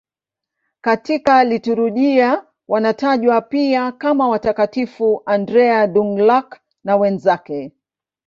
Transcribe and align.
Katika 0.81 1.43
liturujia 1.43 2.45
wanatajwa 2.67 3.41
pia 3.41 3.91
kama 3.91 4.29
Watakatifu 4.29 5.21
Andrea 5.25 5.85
Dũng-Lạc 5.87 6.57
na 6.83 6.95
wenzake. 6.95 7.71